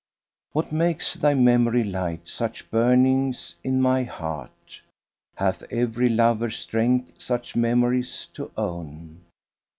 [0.53, 4.81] What makes thy memory light such burnings in my heart?
[5.07, 9.19] * Hath every lover strength such memories to own?